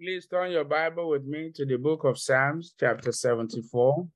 Please 0.00 0.26
turn 0.26 0.50
your 0.50 0.64
Bible 0.64 1.08
with 1.08 1.24
me 1.24 1.52
to 1.54 1.64
the 1.64 1.76
book 1.76 2.02
of 2.02 2.18
Psalms, 2.18 2.74
chapter 2.80 3.12
74. 3.12 4.08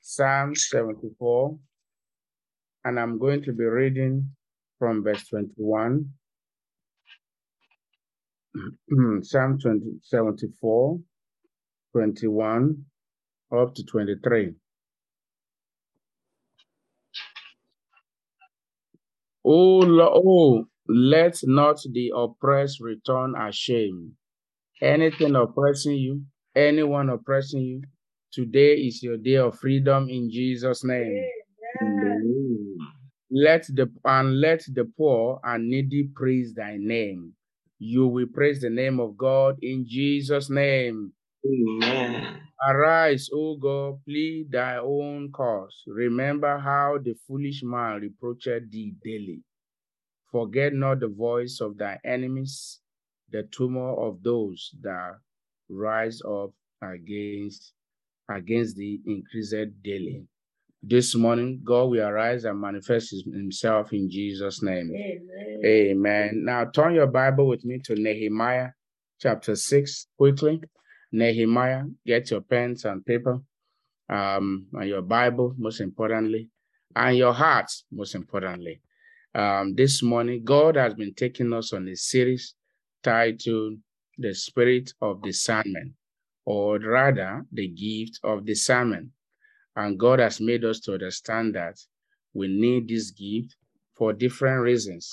Psalms 0.00 0.68
74. 0.70 1.58
And 2.86 2.98
I'm 2.98 3.18
going 3.18 3.42
to 3.42 3.52
be 3.52 3.64
reading 3.64 4.30
from 4.78 5.04
verse 5.04 5.28
21. 5.28 6.08
Psalm 9.22 9.58
20, 9.58 9.80
74, 10.02 10.98
21 11.92 12.84
up 13.54 13.74
to 13.74 13.84
23. 13.84 14.54
Oh, 19.44 20.00
oh, 20.00 20.64
let 20.88 21.38
not 21.42 21.80
the 21.92 22.12
oppressed 22.16 22.80
return 22.80 23.34
ashamed. 23.38 24.12
Anything 24.82 25.36
oppressing 25.36 25.96
you, 25.96 26.22
anyone 26.56 27.10
oppressing 27.10 27.60
you, 27.62 27.82
today 28.32 28.74
is 28.76 29.02
your 29.02 29.18
day 29.18 29.36
of 29.36 29.58
freedom 29.58 30.08
in 30.08 30.30
Jesus' 30.30 30.84
name. 30.84 31.24
Amen. 31.82 32.76
Let 33.30 33.66
the 33.68 33.90
and 34.04 34.40
let 34.40 34.64
the 34.72 34.84
poor 34.96 35.40
and 35.44 35.68
needy 35.68 36.10
praise 36.14 36.54
thy 36.54 36.76
name. 36.78 37.34
You 37.78 38.06
will 38.08 38.26
praise 38.26 38.60
the 38.60 38.70
name 38.70 39.00
of 39.00 39.16
God 39.16 39.58
in 39.62 39.86
Jesus' 39.86 40.50
name. 40.50 41.12
Amen. 41.46 42.40
Arise, 42.68 43.30
O 43.32 43.56
God, 43.56 44.00
plead 44.04 44.50
thy 44.52 44.76
own 44.78 45.32
cause. 45.32 45.82
Remember 45.86 46.58
how 46.58 46.98
the 47.02 47.14
foolish 47.26 47.62
man 47.62 48.00
reproached 48.00 48.70
thee 48.70 48.94
daily. 49.02 49.42
Forget 50.32 50.74
not 50.74 51.00
the 51.00 51.08
voice 51.08 51.60
of 51.60 51.78
thy 51.78 51.98
enemies, 52.04 52.79
the 53.30 53.44
tumor 53.50 53.94
of 53.94 54.22
those 54.22 54.70
that 54.82 55.12
rise 55.68 56.20
up 56.22 56.50
against 56.82 57.72
against 58.28 58.76
the 58.76 59.00
increased 59.06 59.54
daily. 59.82 60.24
This 60.82 61.14
morning, 61.14 61.60
God 61.62 61.90
will 61.90 62.06
arise 62.06 62.44
and 62.44 62.58
manifest 62.58 63.14
himself 63.26 63.92
in 63.92 64.08
Jesus' 64.10 64.62
name. 64.62 64.90
Amen. 64.94 65.60
Amen. 65.64 66.42
Now 66.44 66.64
turn 66.64 66.94
your 66.94 67.06
Bible 67.06 67.46
with 67.48 67.64
me 67.64 67.80
to 67.84 67.94
Nehemiah 67.94 68.68
chapter 69.20 69.54
6 69.54 70.06
quickly. 70.16 70.62
Nehemiah, 71.12 71.84
get 72.06 72.30
your 72.30 72.40
pens 72.40 72.84
and 72.84 73.04
paper, 73.04 73.40
um, 74.08 74.66
and 74.72 74.88
your 74.88 75.02
Bible, 75.02 75.54
most 75.58 75.80
importantly, 75.80 76.48
and 76.94 77.16
your 77.16 77.34
heart, 77.34 77.70
most 77.92 78.14
importantly. 78.14 78.80
Um, 79.34 79.74
this 79.74 80.02
morning, 80.02 80.44
God 80.44 80.76
has 80.76 80.94
been 80.94 81.12
taking 81.14 81.52
us 81.52 81.72
on 81.72 81.88
a 81.88 81.96
series 81.96 82.54
titled 83.02 83.78
The 84.18 84.34
Spirit 84.34 84.92
of 85.00 85.22
Discernment, 85.22 85.92
or 86.44 86.78
rather, 86.78 87.44
the 87.52 87.68
gift 87.68 88.20
of 88.24 88.44
discernment. 88.46 89.10
And 89.76 89.98
God 89.98 90.18
has 90.18 90.40
made 90.40 90.64
us 90.64 90.80
to 90.80 90.94
understand 90.94 91.54
that 91.54 91.78
we 92.34 92.48
need 92.48 92.88
this 92.88 93.10
gift 93.10 93.56
for 93.94 94.12
different 94.12 94.62
reasons. 94.62 95.12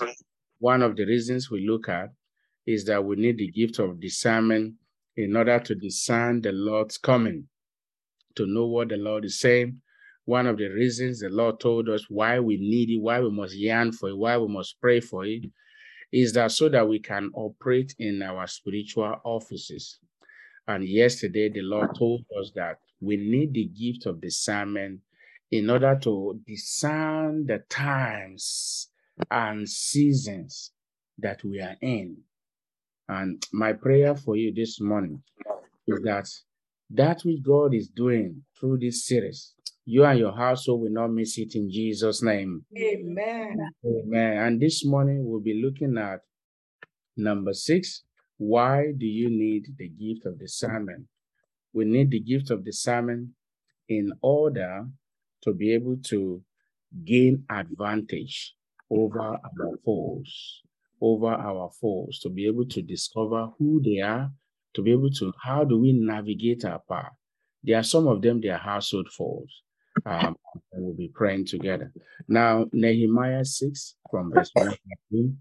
One 0.59 0.81
of 0.81 0.95
the 0.95 1.05
reasons 1.05 1.51
we 1.51 1.67
look 1.67 1.89
at 1.89 2.09
is 2.65 2.85
that 2.85 3.03
we 3.03 3.15
need 3.15 3.37
the 3.37 3.51
gift 3.51 3.79
of 3.79 3.99
discernment 3.99 4.75
in 5.15 5.35
order 5.35 5.59
to 5.59 5.75
discern 5.75 6.41
the 6.41 6.51
Lord's 6.51 6.97
coming, 6.97 7.47
to 8.35 8.45
know 8.45 8.67
what 8.67 8.89
the 8.89 8.97
Lord 8.97 9.25
is 9.25 9.39
saying. 9.39 9.81
One 10.25 10.45
of 10.45 10.57
the 10.57 10.67
reasons 10.67 11.21
the 11.21 11.29
Lord 11.29 11.59
told 11.59 11.89
us 11.89 12.05
why 12.09 12.39
we 12.39 12.57
need 12.57 12.89
it, 12.89 13.01
why 13.01 13.19
we 13.19 13.31
must 13.31 13.55
yearn 13.55 13.91
for 13.91 14.09
it, 14.09 14.17
why 14.17 14.37
we 14.37 14.47
must 14.47 14.79
pray 14.81 14.99
for 14.99 15.25
it, 15.25 15.43
is 16.11 16.33
that 16.33 16.51
so 16.51 16.69
that 16.69 16.87
we 16.87 16.99
can 16.99 17.29
operate 17.33 17.95
in 17.99 18.21
our 18.21 18.47
spiritual 18.47 19.15
offices. 19.23 19.99
And 20.67 20.87
yesterday, 20.87 21.49
the 21.49 21.61
Lord 21.61 21.95
told 21.95 22.25
us 22.39 22.51
that 22.55 22.79
we 22.99 23.17
need 23.17 23.53
the 23.53 23.65
gift 23.65 24.05
of 24.05 24.21
discernment 24.21 25.01
in 25.51 25.69
order 25.69 25.97
to 26.03 26.39
discern 26.45 27.45
the 27.45 27.59
times 27.69 28.89
and 29.31 29.67
seasons 29.67 30.71
that 31.17 31.43
we 31.43 31.61
are 31.61 31.75
in. 31.81 32.17
And 33.07 33.41
my 33.53 33.73
prayer 33.73 34.15
for 34.15 34.35
you 34.35 34.53
this 34.53 34.81
morning 34.81 35.21
is 35.87 36.01
that 36.03 36.29
that 36.89 37.21
which 37.23 37.43
God 37.43 37.73
is 37.73 37.89
doing 37.89 38.43
through 38.59 38.79
this 38.79 39.05
series, 39.05 39.53
you 39.89 40.03
and 40.03 40.19
your 40.19 40.35
household 40.35 40.81
will 40.81 40.91
not 40.91 41.07
miss 41.07 41.37
it 41.37 41.55
in 41.55 41.71
Jesus' 41.71 42.21
name. 42.21 42.65
Amen. 42.77 43.57
Amen. 43.85 44.37
And 44.37 44.61
this 44.61 44.85
morning 44.85 45.23
we'll 45.23 45.39
be 45.39 45.61
looking 45.63 45.97
at 45.97 46.19
number 47.15 47.53
six. 47.53 48.03
Why 48.35 48.87
do 48.97 49.05
you 49.05 49.29
need 49.29 49.67
the 49.77 49.87
gift 49.87 50.25
of 50.25 50.37
discernment? 50.39 51.05
We 51.71 51.85
need 51.85 52.11
the 52.11 52.19
gift 52.19 52.51
of 52.51 52.65
discernment 52.65 53.29
in 53.87 54.11
order 54.21 54.87
to 55.43 55.53
be 55.53 55.73
able 55.73 55.99
to 56.07 56.43
gain 57.05 57.45
advantage 57.49 58.55
over 58.91 59.21
our 59.21 59.39
foes, 59.85 60.63
over 60.99 61.27
our 61.31 61.71
foes, 61.79 62.19
to 62.23 62.29
be 62.29 62.45
able 62.45 62.65
to 62.65 62.81
discover 62.81 63.51
who 63.57 63.81
they 63.81 64.01
are, 64.01 64.31
to 64.73 64.81
be 64.81 64.91
able 64.91 65.11
to, 65.11 65.31
how 65.41 65.63
do 65.63 65.79
we 65.79 65.93
navigate 65.93 66.65
our 66.65 66.81
path? 66.89 67.13
There 67.63 67.79
are 67.79 67.83
some 67.83 68.07
of 68.09 68.21
them, 68.21 68.41
they 68.41 68.49
are 68.49 68.57
household 68.57 69.07
foes 69.17 69.61
um, 70.07 70.35
and 70.71 70.85
we'll 70.85 70.95
be 70.95 71.11
praying 71.13 71.45
together. 71.45 71.91
Now, 72.27 72.65
Nehemiah 72.71 73.43
6 73.43 73.95
from 74.09 74.31
verse 74.31 74.51
1. 74.53 75.37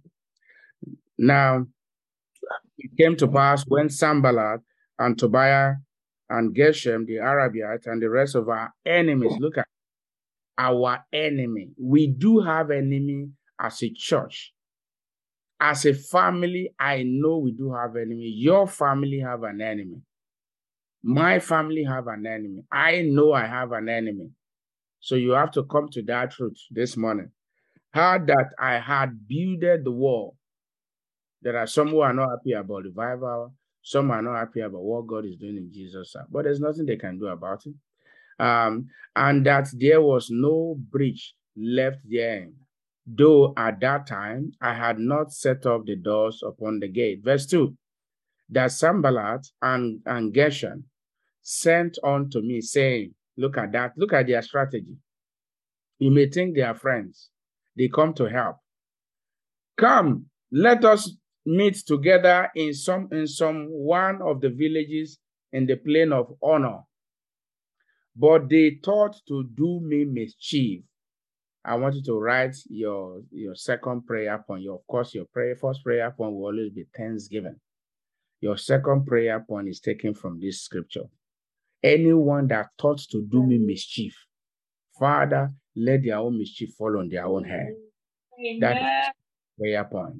Now, 1.18 1.66
it 2.78 2.90
came 2.98 3.16
to 3.16 3.28
pass 3.28 3.64
when 3.68 3.88
Sanballat 3.88 4.60
and 4.98 5.16
Tobiah 5.18 5.74
and 6.28 6.54
Geshem, 6.54 7.06
the 7.06 7.18
Arabites, 7.18 7.86
and 7.86 8.02
the 8.02 8.10
rest 8.10 8.34
of 8.34 8.48
our 8.48 8.74
enemies, 8.84 9.32
look 9.38 9.56
at 9.56 9.66
our 10.58 11.04
enemy. 11.12 11.68
We 11.80 12.08
do 12.08 12.40
have 12.40 12.70
enemy 12.70 13.28
as 13.60 13.82
a 13.82 13.90
church. 13.90 14.52
As 15.60 15.86
a 15.86 15.94
family, 15.94 16.74
I 16.78 17.04
know 17.06 17.38
we 17.38 17.52
do 17.52 17.72
have 17.72 17.96
enemy. 17.96 18.32
Your 18.36 18.66
family 18.66 19.20
have 19.20 19.44
an 19.44 19.60
enemy. 19.60 20.02
My 21.02 21.38
family 21.38 21.84
have 21.84 22.08
an 22.08 22.26
enemy. 22.26 22.64
I 22.70 23.02
know 23.02 23.32
I 23.32 23.46
have 23.46 23.72
an 23.72 23.88
enemy. 23.88 24.30
So 25.06 25.14
you 25.14 25.30
have 25.30 25.52
to 25.52 25.62
come 25.62 25.88
to 25.90 26.02
that 26.02 26.32
truth 26.32 26.58
this 26.68 26.96
morning. 26.96 27.30
How 27.92 28.18
that 28.18 28.48
I 28.58 28.80
had 28.80 29.28
builded 29.28 29.84
the 29.84 29.92
wall. 29.92 30.36
There 31.42 31.56
are 31.56 31.68
some 31.68 31.90
who 31.90 32.00
are 32.00 32.12
not 32.12 32.30
happy 32.30 32.54
about 32.54 32.82
revival. 32.82 33.54
Some 33.82 34.10
are 34.10 34.20
not 34.20 34.34
happy 34.34 34.62
about 34.62 34.82
what 34.82 35.06
God 35.06 35.24
is 35.24 35.36
doing 35.36 35.58
in 35.58 35.70
Jesus. 35.72 36.16
But 36.28 36.42
there's 36.42 36.58
nothing 36.58 36.86
they 36.86 36.96
can 36.96 37.20
do 37.20 37.28
about 37.28 37.62
it. 37.66 37.74
Um, 38.42 38.88
and 39.14 39.46
that 39.46 39.68
there 39.74 40.02
was 40.02 40.28
no 40.28 40.74
breach 40.90 41.34
left 41.56 41.98
there. 42.04 42.48
Though 43.06 43.54
at 43.56 43.78
that 43.82 44.08
time 44.08 44.54
I 44.60 44.74
had 44.74 44.98
not 44.98 45.32
set 45.32 45.66
up 45.66 45.86
the 45.86 45.94
doors 45.94 46.42
upon 46.44 46.80
the 46.80 46.88
gate. 46.88 47.20
Verse 47.22 47.46
2 47.46 47.76
that 48.48 48.72
Sanballat 48.72 49.46
and, 49.62 50.00
and 50.04 50.34
Geshem 50.34 50.82
sent 51.42 51.96
unto 52.02 52.40
me, 52.40 52.60
saying, 52.60 53.14
Look 53.36 53.58
at 53.58 53.72
that. 53.72 53.92
Look 53.96 54.12
at 54.12 54.26
their 54.26 54.42
strategy. 54.42 54.96
You 55.98 56.10
may 56.10 56.28
think 56.28 56.54
they 56.54 56.62
are 56.62 56.74
friends. 56.74 57.30
They 57.76 57.88
come 57.88 58.14
to 58.14 58.24
help. 58.24 58.56
Come, 59.78 60.26
let 60.50 60.84
us 60.84 61.12
meet 61.44 61.76
together 61.86 62.50
in 62.54 62.72
some 62.74 63.08
in 63.12 63.26
some 63.26 63.66
one 63.68 64.20
of 64.22 64.40
the 64.40 64.48
villages 64.48 65.18
in 65.52 65.66
the 65.66 65.76
plain 65.76 66.12
of 66.12 66.32
Ono. 66.42 66.86
But 68.16 68.48
they 68.48 68.78
thought 68.82 69.16
to 69.28 69.44
do 69.54 69.80
me 69.80 70.04
mischief. 70.04 70.82
I 71.64 71.74
want 71.74 71.96
you 71.96 72.02
to 72.04 72.18
write 72.18 72.56
your 72.68 73.20
your 73.30 73.54
second 73.54 74.06
prayer 74.06 74.42
point. 74.46 74.62
Your, 74.62 74.76
of 74.76 74.86
course, 74.86 75.14
your 75.14 75.26
prayer 75.26 75.56
first 75.56 75.84
prayer 75.84 76.10
point 76.10 76.32
will 76.32 76.46
always 76.46 76.72
be 76.72 76.84
thanksgiving. 76.96 77.56
Your 78.40 78.56
second 78.56 79.06
prayer 79.06 79.40
point 79.40 79.68
is 79.68 79.80
taken 79.80 80.14
from 80.14 80.40
this 80.40 80.62
scripture 80.62 81.08
anyone 81.82 82.48
that 82.48 82.66
thought 82.80 83.00
to 83.10 83.22
do 83.30 83.42
me 83.44 83.58
mischief, 83.58 84.14
Father, 84.98 85.52
let 85.74 86.02
their 86.02 86.18
own 86.18 86.38
mischief 86.38 86.70
fall 86.76 86.98
on 86.98 87.08
their 87.08 87.26
own 87.26 87.44
head. 87.44 87.74
Amen. 88.38 88.60
That 88.60 88.76
is 88.76 89.12
prayer 89.58 89.84
point. 89.84 90.16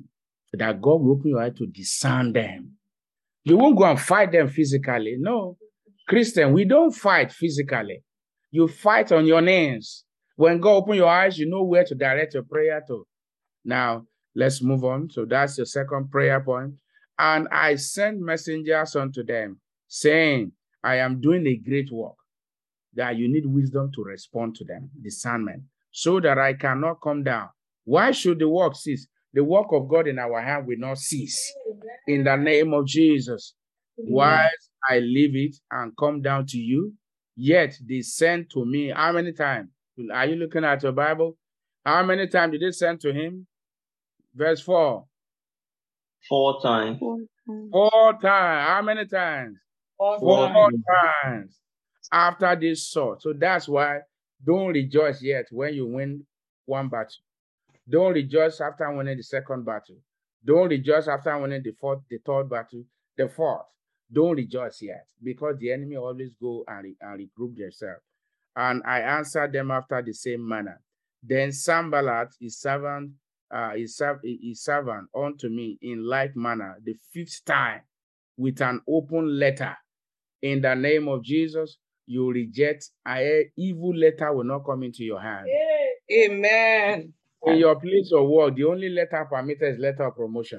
That 0.52 0.80
God 0.80 1.02
will 1.02 1.12
open 1.12 1.30
your 1.30 1.42
eye 1.42 1.50
to 1.50 1.66
discern 1.66 2.32
them. 2.32 2.72
You 3.44 3.56
won't 3.56 3.76
go 3.76 3.84
and 3.84 4.00
fight 4.00 4.32
them 4.32 4.48
physically. 4.48 5.16
No. 5.18 5.56
Christian, 6.08 6.52
we 6.52 6.64
don't 6.64 6.92
fight 6.92 7.32
physically. 7.32 8.02
You 8.50 8.68
fight 8.68 9.12
on 9.12 9.26
your 9.26 9.42
knees. 9.42 10.04
When 10.36 10.60
God 10.60 10.76
open 10.76 10.96
your 10.96 11.08
eyes, 11.08 11.38
you 11.38 11.48
know 11.48 11.62
where 11.62 11.84
to 11.84 11.94
direct 11.94 12.34
your 12.34 12.42
prayer 12.44 12.82
to. 12.88 13.06
Now, 13.64 14.06
let's 14.34 14.62
move 14.62 14.84
on. 14.84 15.10
So 15.10 15.24
that's 15.24 15.56
the 15.56 15.66
second 15.66 16.10
prayer 16.10 16.40
point. 16.40 16.74
And 17.18 17.48
I 17.50 17.76
sent 17.76 18.20
messengers 18.20 18.94
unto 18.94 19.24
them, 19.24 19.60
saying, 19.88 20.52
I 20.86 20.98
am 20.98 21.20
doing 21.20 21.44
a 21.48 21.56
great 21.56 21.90
work, 21.90 22.14
that 22.94 23.16
you 23.16 23.26
need 23.26 23.44
wisdom 23.44 23.90
to 23.96 24.04
respond 24.04 24.54
to 24.56 24.64
them, 24.64 24.88
discernment, 25.02 25.64
so 25.90 26.20
that 26.20 26.38
I 26.38 26.54
cannot 26.54 27.00
come 27.02 27.24
down. 27.24 27.48
Why 27.84 28.12
should 28.12 28.38
the 28.38 28.48
work 28.48 28.76
cease? 28.76 29.08
The 29.32 29.42
work 29.42 29.66
of 29.72 29.88
God 29.88 30.06
in 30.06 30.20
our 30.20 30.40
hand 30.40 30.66
will 30.68 30.78
not 30.78 30.98
cease. 30.98 31.52
In 32.06 32.22
the 32.22 32.36
name 32.36 32.72
of 32.72 32.86
Jesus. 32.86 33.54
Whilst 33.98 34.70
I 34.88 35.00
leave 35.00 35.34
it 35.34 35.56
and 35.72 35.92
come 35.98 36.22
down 36.22 36.46
to 36.46 36.58
you, 36.58 36.92
yet 37.34 37.76
they 37.84 38.02
sent 38.02 38.50
to 38.50 38.64
me. 38.64 38.92
How 38.94 39.10
many 39.10 39.32
times? 39.32 39.70
Are 40.12 40.26
you 40.26 40.36
looking 40.36 40.64
at 40.64 40.84
your 40.84 40.92
Bible? 40.92 41.36
How 41.84 42.04
many 42.04 42.28
times 42.28 42.52
did 42.52 42.62
they 42.62 42.70
send 42.70 43.00
to 43.00 43.12
him? 43.12 43.46
Verse 44.34 44.60
4. 44.60 45.04
Four 46.28 46.60
times. 46.62 46.98
Four 47.72 48.12
times. 48.22 48.68
How 48.68 48.82
many 48.82 49.06
times? 49.06 49.56
Four 49.98 50.48
times. 50.48 50.84
times. 51.24 51.60
After 52.12 52.56
this 52.56 52.88
saw. 52.88 53.16
So 53.18 53.32
that's 53.32 53.68
why 53.68 54.00
don't 54.44 54.68
rejoice 54.72 55.22
yet 55.22 55.46
when 55.50 55.74
you 55.74 55.86
win 55.86 56.24
one 56.66 56.88
battle. 56.88 57.12
Don't 57.88 58.12
rejoice 58.14 58.60
after 58.60 58.90
winning 58.94 59.16
the 59.16 59.22
second 59.22 59.64
battle. 59.64 59.96
Don't 60.44 60.68
rejoice 60.68 61.08
after 61.08 61.36
winning 61.38 61.62
the 61.62 61.72
fourth, 61.72 62.00
the 62.08 62.18
third 62.24 62.48
battle, 62.48 62.84
the 63.16 63.28
fourth. 63.28 63.66
Don't 64.12 64.36
rejoice 64.36 64.82
yet 64.82 65.06
because 65.22 65.56
the 65.58 65.72
enemy 65.72 65.96
always 65.96 66.30
go 66.40 66.64
and, 66.68 66.84
re- 66.84 66.96
and 67.00 67.20
regroup 67.20 67.56
themselves. 67.56 68.02
And 68.54 68.82
I 68.86 69.00
answered 69.00 69.52
them 69.52 69.70
after 69.70 70.00
the 70.02 70.12
same 70.12 70.46
manner. 70.46 70.80
Then 71.22 71.52
Sanballat, 71.52 72.28
his 72.40 72.58
servant, 72.58 73.12
uh, 73.50 73.70
his, 73.70 73.96
serv- 73.96 74.20
his 74.22 74.62
servant 74.62 75.08
unto 75.14 75.48
me 75.48 75.78
in 75.82 76.04
like 76.06 76.36
manner 76.36 76.78
the 76.84 76.94
fifth 77.12 77.44
time 77.44 77.82
with 78.36 78.60
an 78.60 78.80
open 78.88 79.38
letter. 79.38 79.76
In 80.42 80.60
the 80.62 80.74
name 80.74 81.08
of 81.08 81.22
Jesus, 81.22 81.78
you 82.06 82.30
reject 82.30 82.90
a 83.06 83.50
evil 83.56 83.94
letter 83.94 84.32
will 84.32 84.44
not 84.44 84.60
come 84.60 84.82
into 84.82 85.02
your 85.02 85.20
hand. 85.20 85.46
Amen. 86.12 87.12
In 87.44 87.58
your 87.58 87.78
place 87.80 88.10
of 88.12 88.28
work, 88.28 88.56
the 88.56 88.64
only 88.64 88.88
letter 88.88 89.26
permitted 89.30 89.74
is 89.74 89.78
letter 89.78 90.04
of 90.04 90.16
promotion. 90.16 90.58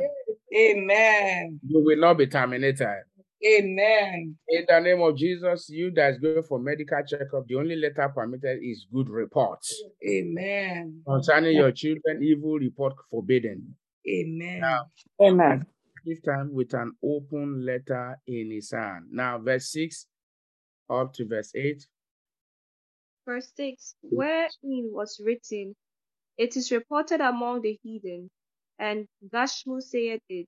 Amen. 0.55 1.59
You 1.67 1.83
will 1.83 1.99
not 1.99 2.17
be 2.17 2.27
terminated. 2.27 3.03
Amen. 3.45 4.35
In 4.49 4.65
the 4.67 4.79
name 4.79 5.01
of 5.01 5.15
Jesus, 5.15 5.69
you 5.69 5.91
that 5.91 6.13
is 6.13 6.17
going 6.17 6.41
for 6.43 6.59
medical 6.59 6.97
checkup, 7.07 7.45
the 7.47 7.55
only 7.55 7.75
letter 7.75 8.11
permitted 8.13 8.59
is 8.63 8.87
good 8.91 9.09
report. 9.09 9.59
Amen. 10.07 11.01
Concerning 11.05 11.55
your 11.55 11.71
children, 11.71 12.23
evil 12.23 12.57
report 12.57 12.93
forbidden. 13.11 13.75
Amen. 14.09 14.61
Now, 14.61 14.85
Amen. 15.21 15.65
This 16.07 16.21
time 16.21 16.53
with 16.53 16.73
an 16.73 16.95
open 17.03 17.65
letter 17.65 18.17
in 18.25 18.49
his 18.49 18.71
hand. 18.71 19.07
Now, 19.11 19.39
verse 19.39 19.73
6 19.73 20.07
up 20.89 21.11
to 21.15 21.25
verse 21.25 21.53
8. 21.53 21.85
Verse 23.25 23.51
6 23.57 23.95
Wherein 24.03 24.49
was 24.93 25.19
written, 25.21 25.75
It 26.37 26.55
is 26.55 26.71
reported 26.71 27.19
among 27.19 27.61
the 27.61 27.77
heathen, 27.83 28.29
and 28.79 29.05
Gashmu 29.21 29.81
saith 29.81 30.21
it, 30.29 30.47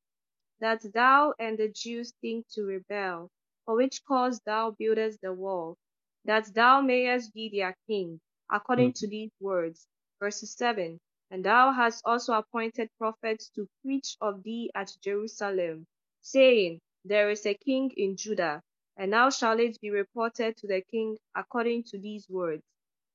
that 0.61 0.81
thou 0.93 1.33
and 1.37 1.57
the 1.57 1.67
Jews 1.67 2.13
think 2.21 2.47
to 2.51 2.63
rebel, 2.63 3.29
for 3.65 3.75
which 3.75 4.01
cause 4.05 4.39
thou 4.45 4.71
buildest 4.79 5.19
the 5.21 5.33
wall, 5.33 5.75
that 6.23 6.53
thou 6.53 6.79
mayest 6.79 7.33
be 7.33 7.49
their 7.49 7.75
king, 7.85 8.21
according 8.49 8.91
hmm. 8.91 8.99
to 8.99 9.07
these 9.09 9.31
words. 9.41 9.85
Verse 10.21 10.39
7 10.39 11.01
And 11.31 11.45
thou 11.45 11.71
hast 11.71 12.03
also 12.05 12.33
appointed 12.33 12.89
prophets 12.97 13.49
to 13.51 13.69
preach 13.81 14.17
of 14.21 14.43
thee 14.43 14.71
at 14.73 14.97
Jerusalem, 15.01 15.85
saying, 16.21 16.81
There 17.05 17.29
is 17.29 17.45
a 17.45 17.53
king 17.53 17.91
in 17.97 18.17
Judah. 18.17 18.61
And 18.97 19.11
now 19.11 19.29
shall 19.29 19.59
it 19.59 19.79
be 19.79 19.91
reported 19.91 20.57
to 20.57 20.67
the 20.67 20.81
king 20.81 21.17
according 21.35 21.83
to 21.85 21.99
these 21.99 22.27
words. 22.29 22.63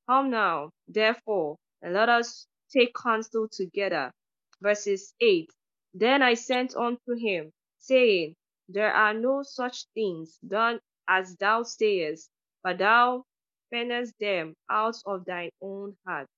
Come 0.08 0.30
now, 0.30 0.70
therefore, 0.88 1.56
and 1.82 1.94
let 1.94 2.08
us 2.08 2.46
take 2.70 2.94
counsel 2.94 3.48
together. 3.48 4.12
Verses 4.60 5.14
8 5.20 5.50
Then 5.94 6.22
I 6.22 6.34
sent 6.34 6.76
unto 6.76 7.14
him, 7.14 7.52
saying, 7.78 8.36
There 8.68 8.92
are 8.92 9.14
no 9.14 9.42
such 9.42 9.86
things 9.94 10.38
done 10.46 10.80
as 11.08 11.36
thou 11.36 11.64
sayest, 11.64 12.30
but 12.62 12.78
thou 12.78 13.24
feignest 13.70 14.14
them 14.18 14.54
out 14.70 14.96
of 15.04 15.24
thine 15.24 15.50
own 15.60 15.96
heart. 16.06 16.28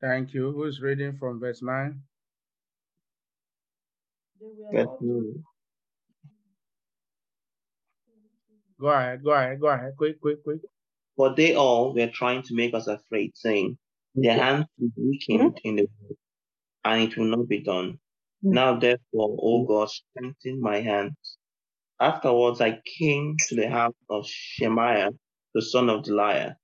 Thank 0.00 0.34
you. 0.34 0.52
Who's 0.52 0.80
reading 0.80 1.16
from 1.18 1.40
verse 1.40 1.62
9? 1.62 2.00
Verse 4.72 4.86
nine. 5.00 5.44
Go 8.80 8.88
ahead, 8.88 9.22
go 9.22 9.32
ahead, 9.32 9.60
go 9.60 9.68
ahead. 9.68 9.92
Quick, 9.96 10.20
quick, 10.20 10.42
quick. 10.42 10.60
For 11.16 11.34
they 11.34 11.54
all 11.54 11.94
were 11.94 12.08
trying 12.08 12.42
to 12.44 12.54
make 12.54 12.72
us 12.74 12.86
afraid, 12.86 13.32
saying, 13.36 13.76
Their 14.14 14.38
hands 14.38 14.66
will 14.78 14.88
be 14.96 15.02
weakened 15.10 15.60
in 15.64 15.76
the 15.76 15.88
work, 16.00 16.16
and 16.84 17.02
it 17.02 17.16
will 17.16 17.26
not 17.26 17.48
be 17.48 17.60
done. 17.60 17.98
Now 18.42 18.78
therefore, 18.78 19.36
O 19.42 19.64
God, 19.66 19.90
strengthen 19.90 20.60
my 20.62 20.80
hands. 20.80 21.14
Afterwards 22.00 22.60
I 22.62 22.80
came 22.98 23.36
to 23.48 23.56
the 23.56 23.68
house 23.68 23.94
of 24.08 24.26
Shemaiah, 24.26 25.10
the 25.54 25.62
son 25.62 25.90
of 25.90 26.04
Delaiah, 26.04 26.54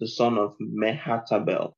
the 0.00 0.08
son 0.08 0.38
of 0.38 0.54
Mehetabel, 0.60 1.72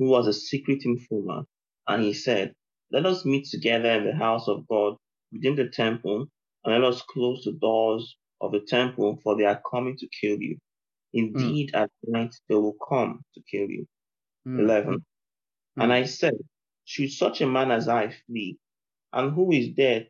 who 0.00 0.10
was 0.10 0.26
a 0.28 0.34
secret 0.34 0.84
informer, 0.86 1.44
and 1.88 2.02
he 2.04 2.14
said, 2.14 2.54
Let 2.92 3.06
us 3.06 3.26
meet 3.26 3.46
together 3.46 3.90
in 3.92 4.06
the 4.06 4.16
house 4.16 4.48
of 4.48 4.66
God 4.68 4.96
within 5.32 5.56
the 5.56 5.70
temple, 5.70 6.28
and 6.64 6.74
let 6.74 6.84
us 6.84 7.02
close 7.02 7.44
the 7.44 7.52
doors 7.54 8.16
of 8.42 8.52
the 8.52 8.62
temple, 8.62 9.20
for 9.22 9.38
they 9.38 9.46
are 9.46 9.62
coming 9.70 9.96
to 9.98 10.08
kill 10.22 10.38
you. 10.42 10.58
Indeed, 11.14 11.74
at 11.74 11.90
night 12.04 12.36
they 12.48 12.56
will 12.56 12.76
come 12.88 13.22
to 13.34 13.42
kill 13.50 13.70
you. 13.70 13.86
Hmm. 14.44 14.60
11. 14.60 15.06
And 15.80 15.92
Hmm. 15.92 15.92
I 15.92 16.04
said, 16.06 16.34
Should 16.86 17.12
such 17.12 17.42
a 17.42 17.48
man 17.48 17.72
as 17.72 17.88
I 17.88 18.10
flee? 18.26 18.58
And 19.12 19.34
who 19.34 19.52
is 19.52 19.74
there? 19.76 20.08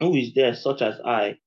Who 0.00 0.14
is 0.16 0.34
there 0.34 0.54
such 0.54 0.82
as 0.82 1.00
I, 1.04 1.38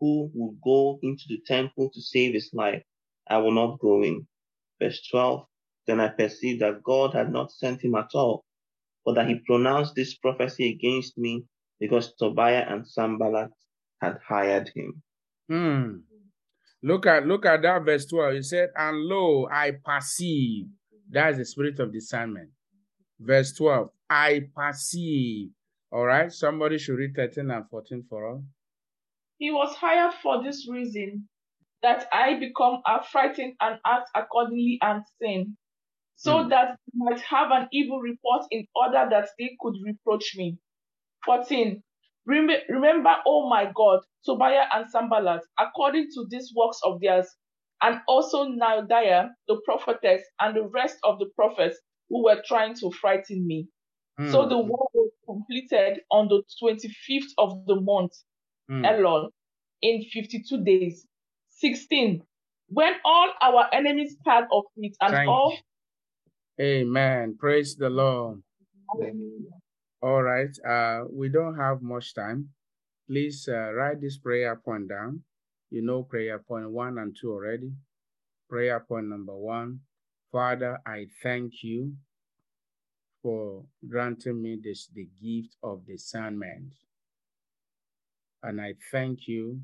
who 0.00 0.30
will 0.34 0.56
go 0.64 0.98
into 1.02 1.24
the 1.28 1.40
temple 1.46 1.90
to 1.92 2.02
save 2.02 2.34
his 2.34 2.50
life? 2.54 2.84
I 3.28 3.38
will 3.38 3.52
not 3.52 3.80
go 3.80 4.02
in. 4.04 4.28
Verse 4.82 5.06
12. 5.10 5.46
Then 5.86 6.00
I 6.00 6.08
perceived 6.08 6.62
that 6.62 6.82
God 6.82 7.14
had 7.14 7.32
not 7.32 7.52
sent 7.52 7.82
him 7.82 7.94
at 7.94 8.10
all, 8.14 8.44
but 9.04 9.14
that 9.14 9.28
he 9.28 9.40
pronounced 9.46 9.94
this 9.94 10.16
prophecy 10.16 10.70
against 10.70 11.16
me 11.16 11.44
because 11.78 12.14
Tobiah 12.14 12.66
and 12.68 12.86
Sanballat 12.86 13.50
had 14.00 14.18
hired 14.26 14.70
him. 14.74 15.02
Hmm. 15.48 15.98
Look 16.82 17.06
at 17.06 17.26
look 17.26 17.46
at 17.46 17.62
that 17.62 17.84
verse 17.84 18.06
12. 18.06 18.34
He 18.34 18.42
said, 18.42 18.70
And 18.76 18.98
lo, 18.98 19.48
I 19.50 19.72
perceive. 19.84 20.66
That's 21.10 21.38
the 21.38 21.44
spirit 21.44 21.78
of 21.78 21.92
discernment. 21.92 22.50
Verse 23.18 23.52
12. 23.54 23.88
I 24.10 24.42
perceive. 24.54 25.50
All 25.90 26.04
right. 26.04 26.30
Somebody 26.30 26.78
should 26.78 26.96
read 26.96 27.14
13 27.14 27.50
and 27.50 27.68
14 27.70 28.04
for 28.08 28.36
us. 28.36 28.42
He 29.38 29.50
was 29.50 29.74
hired 29.76 30.14
for 30.22 30.42
this 30.42 30.68
reason, 30.68 31.28
that 31.82 32.08
I 32.12 32.38
become 32.38 32.80
affrighted 32.86 33.54
and 33.60 33.78
act 33.86 34.10
accordingly 34.14 34.78
and 34.82 35.02
sin, 35.20 35.56
so 36.16 36.42
Hmm. 36.42 36.50
that 36.50 36.78
they 36.86 36.92
might 36.94 37.20
have 37.20 37.50
an 37.52 37.68
evil 37.72 38.00
report 38.00 38.42
in 38.50 38.66
order 38.74 39.06
that 39.10 39.28
they 39.38 39.56
could 39.60 39.76
reproach 39.84 40.34
me. 40.36 40.58
14. 41.24 41.82
Rem- 42.26 42.50
Remember, 42.68 43.14
oh 43.26 43.48
my 43.48 43.70
God, 43.74 44.00
Tobiah 44.24 44.66
and 44.74 44.90
Sanballat, 44.90 45.42
according 45.58 46.08
to 46.14 46.26
these 46.30 46.52
works 46.56 46.80
of 46.84 47.00
theirs, 47.00 47.28
and 47.82 48.00
also 48.08 48.46
Noadiah, 48.48 49.30
the 49.48 49.60
prophetess, 49.64 50.22
and 50.40 50.56
the 50.56 50.64
rest 50.68 50.98
of 51.04 51.18
the 51.18 51.26
prophets 51.36 51.78
who 52.08 52.24
were 52.24 52.42
trying 52.46 52.74
to 52.76 52.90
frighten 52.92 53.46
me. 53.46 53.68
So 54.24 54.42
Hmm. 54.42 54.48
the 54.48 54.58
war 54.58 54.88
was 54.94 55.10
completed 55.26 56.02
on 56.10 56.28
the 56.28 56.42
25th 56.60 57.32
of 57.38 57.66
the 57.66 57.76
month, 57.80 58.12
Hmm. 58.68 58.84
Elul, 58.84 59.30
in 59.82 60.02
52 60.12 60.64
days. 60.64 61.06
16. 61.50 62.22
When 62.68 62.94
all 63.04 63.32
our 63.42 63.68
enemies 63.72 64.16
heard 64.26 64.46
of 64.52 64.64
it 64.76 64.96
and 65.00 65.12
Thank 65.14 65.28
all 65.28 65.58
Amen. 66.60 67.36
Praise 67.38 67.76
the 67.76 67.90
Lord. 67.90 68.42
All 70.02 70.22
right. 70.22 70.56
Uh, 70.66 71.04
we 71.10 71.28
don't 71.28 71.56
have 71.56 71.82
much 71.82 72.14
time. 72.14 72.50
Please 73.08 73.48
uh, 73.48 73.72
write 73.74 74.00
this 74.00 74.18
prayer 74.18 74.56
point 74.56 74.88
down. 74.88 75.22
You 75.70 75.82
know 75.82 76.02
prayer 76.04 76.38
point 76.38 76.70
one 76.70 76.98
and 76.98 77.16
two 77.20 77.32
already. 77.32 77.72
Prayer 78.48 78.80
point 78.80 79.08
number 79.08 79.36
one. 79.36 79.80
Father, 80.32 80.78
I 80.86 81.06
thank 81.22 81.62
you 81.62 81.92
for 83.22 83.64
granting 83.88 84.40
me 84.42 84.58
this 84.62 84.88
the 84.94 85.08
gift 85.22 85.56
of 85.62 85.86
discernment. 85.86 86.72
And 88.42 88.60
I 88.60 88.74
thank 88.92 89.26
you 89.26 89.60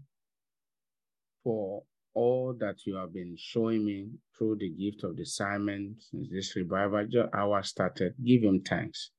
for 1.45 1.85
all 2.14 2.54
that 2.61 2.87
you 2.87 2.97
have 2.97 3.12
been 3.12 3.37
showing 3.38 3.85
me 3.85 4.11
through 4.37 4.57
the 4.57 4.69
gift 4.71 5.04
of 5.04 5.16
discernment 5.16 6.02
since 6.02 6.28
this 6.31 6.57
revival 6.57 7.07
hour 7.35 7.62
started. 7.62 8.14
Give 8.25 8.42
him 8.42 8.62
thanks. 8.62 9.11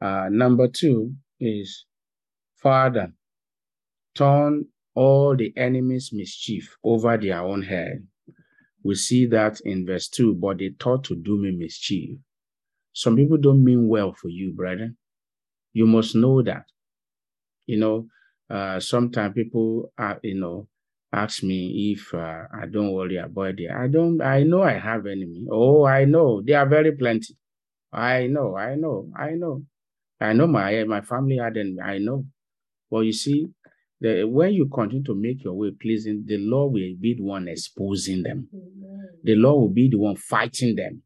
Uh, 0.00 0.28
number 0.30 0.68
two 0.68 1.14
is, 1.40 1.86
Father, 2.56 3.12
turn 4.14 4.66
all 4.94 5.36
the 5.36 5.52
enemy's 5.56 6.12
mischief 6.12 6.76
over 6.82 7.16
their 7.16 7.40
own 7.40 7.62
head. 7.62 8.06
We 8.84 8.96
see 8.96 9.26
that 9.26 9.60
in 9.64 9.86
verse 9.86 10.08
2, 10.08 10.34
but 10.36 10.58
they 10.58 10.70
thought 10.78 11.04
to 11.04 11.16
do 11.16 11.38
me 11.38 11.52
mischief. 11.52 12.18
Some 12.92 13.16
people 13.16 13.38
don't 13.38 13.64
mean 13.64 13.88
well 13.88 14.12
for 14.14 14.28
you, 14.28 14.52
brethren. 14.54 14.98
You 15.72 15.86
must 15.86 16.14
know 16.16 16.42
that. 16.42 16.66
You 17.66 17.78
know, 17.78 18.08
Uh, 18.50 18.78
sometimes 18.78 19.34
people, 19.34 19.90
are, 19.96 20.20
you 20.22 20.34
know, 20.34 20.68
ask 21.14 21.42
me 21.42 21.92
if 21.92 22.12
uh, 22.14 22.44
I 22.52 22.66
don't 22.66 22.92
worry 22.92 23.16
about 23.18 23.60
it. 23.60 23.70
I 23.70 23.88
don't. 23.88 24.20
I 24.20 24.42
know 24.42 24.62
I 24.62 24.74
have 24.74 25.06
enemy. 25.06 25.46
Oh, 25.50 25.84
I 25.86 26.04
know 26.04 26.42
they 26.42 26.54
are 26.54 26.66
very 26.68 26.92
plenty. 26.92 27.36
I 27.92 28.26
know. 28.26 28.56
I 28.56 28.74
know. 28.74 29.10
I 29.16 29.30
know. 29.32 29.64
I 30.20 30.32
know 30.32 30.46
my 30.46 30.84
my 30.84 31.00
family 31.02 31.38
had 31.38 31.56
enemy. 31.56 31.80
I 31.82 31.98
know. 31.98 32.26
But 32.90 33.00
you 33.00 33.12
see, 33.12 33.46
the, 34.00 34.24
when 34.24 34.52
you 34.54 34.68
continue 34.68 35.04
to 35.04 35.14
make 35.14 35.44
your 35.44 35.54
way 35.54 35.72
pleasing, 35.80 36.24
the 36.26 36.38
Lord 36.38 36.72
will 36.74 36.94
be 37.00 37.14
the 37.16 37.24
one 37.24 37.48
exposing 37.48 38.22
them. 38.22 38.48
The 39.24 39.34
Lord 39.36 39.60
will 39.62 39.74
be 39.74 39.88
the 39.90 39.98
one 39.98 40.16
fighting 40.16 40.76
them. 40.76 41.02